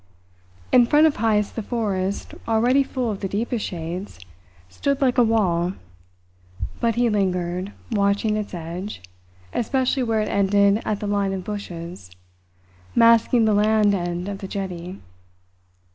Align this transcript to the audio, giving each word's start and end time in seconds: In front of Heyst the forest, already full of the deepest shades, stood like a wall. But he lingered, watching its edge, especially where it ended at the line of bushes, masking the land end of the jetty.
In 0.71 0.87
front 0.87 1.05
of 1.05 1.17
Heyst 1.17 1.55
the 1.55 1.61
forest, 1.61 2.33
already 2.47 2.81
full 2.81 3.11
of 3.11 3.19
the 3.19 3.27
deepest 3.27 3.63
shades, 3.63 4.19
stood 4.67 4.99
like 4.99 5.19
a 5.19 5.23
wall. 5.23 5.73
But 6.79 6.95
he 6.95 7.07
lingered, 7.07 7.71
watching 7.91 8.35
its 8.35 8.55
edge, 8.55 9.03
especially 9.53 10.01
where 10.01 10.21
it 10.21 10.27
ended 10.27 10.81
at 10.85 11.01
the 11.01 11.05
line 11.05 11.33
of 11.33 11.43
bushes, 11.43 12.09
masking 12.95 13.45
the 13.45 13.53
land 13.53 13.93
end 13.93 14.27
of 14.27 14.39
the 14.39 14.47
jetty. 14.47 14.99